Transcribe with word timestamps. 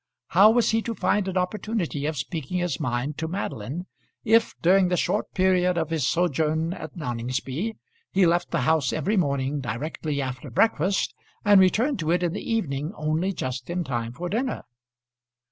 How 0.29 0.49
was 0.49 0.71
he 0.71 0.81
to 0.81 0.95
find 0.95 1.27
an 1.27 1.37
opportunity 1.37 2.07
of 2.07 2.17
speaking 2.17 2.57
his 2.57 2.79
mind 2.79 3.19
to 3.19 3.27
Madeline, 3.27 3.85
if, 4.23 4.55
during 4.59 4.87
the 4.87 4.97
short 4.97 5.31
period 5.35 5.77
of 5.77 5.91
his 5.91 6.07
sojourn 6.07 6.73
at 6.73 6.95
Noningsby, 6.97 7.77
he 8.11 8.25
left 8.25 8.49
the 8.49 8.61
house 8.61 8.91
every 8.93 9.15
morning 9.15 9.59
directly 9.59 10.19
after 10.19 10.49
breakfast, 10.49 11.13
and 11.45 11.61
returned 11.61 11.99
to 11.99 12.09
it 12.09 12.23
in 12.23 12.33
the 12.33 12.41
evening 12.51 12.93
only 12.95 13.31
just 13.31 13.69
in 13.69 13.83
time 13.83 14.11
for 14.13 14.27
dinner? 14.27 14.63